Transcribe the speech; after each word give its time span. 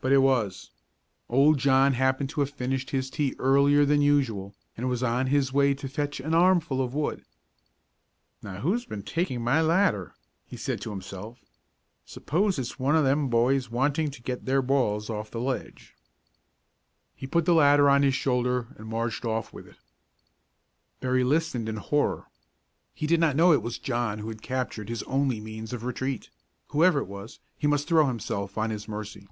But 0.00 0.12
it 0.12 0.18
was. 0.18 0.70
Old 1.28 1.58
John 1.58 1.94
happened 1.94 2.30
to 2.30 2.38
have 2.38 2.50
finished 2.50 2.90
his 2.90 3.10
tea 3.10 3.34
earlier 3.40 3.84
than 3.84 4.00
usual, 4.00 4.54
and 4.76 4.88
was 4.88 5.02
on 5.02 5.26
his 5.26 5.52
way 5.52 5.74
to 5.74 5.88
fetch 5.88 6.20
an 6.20 6.34
armful 6.34 6.80
of 6.80 6.94
wood. 6.94 7.24
"Now, 8.40 8.60
who's 8.60 8.84
been 8.84 9.02
taking 9.02 9.42
my 9.42 9.60
ladder!" 9.60 10.14
he 10.46 10.56
said 10.56 10.80
to 10.82 10.90
himself. 10.90 11.40
"Suppose 12.04 12.60
it's 12.60 12.78
one 12.78 12.94
of 12.94 13.02
them 13.02 13.26
boys 13.28 13.72
wanting 13.72 14.12
to 14.12 14.22
get 14.22 14.44
their 14.46 14.62
balls 14.62 15.10
off 15.10 15.32
the 15.32 15.40
ledge." 15.40 15.96
He 17.16 17.26
put 17.26 17.44
the 17.44 17.52
ladder 17.52 17.90
on 17.90 18.04
his 18.04 18.14
shoulder 18.14 18.68
and 18.76 18.86
marched 18.86 19.24
off 19.24 19.52
with 19.52 19.66
it. 19.66 19.78
Berry 21.00 21.24
listened 21.24 21.68
in 21.68 21.74
horror. 21.78 22.26
He 22.94 23.08
did 23.08 23.18
not 23.18 23.34
know 23.34 23.52
it 23.52 23.62
was 23.64 23.80
John 23.80 24.20
who 24.20 24.28
had 24.28 24.42
captured 24.42 24.88
his 24.90 25.02
only 25.02 25.40
means 25.40 25.72
of 25.72 25.82
retreat; 25.82 26.30
whoever 26.68 27.00
it 27.00 27.08
was, 27.08 27.40
he 27.58 27.66
must 27.66 27.88
throw 27.88 28.06
himself 28.06 28.56
on 28.56 28.70
his 28.70 28.86
mercy. 28.86 29.26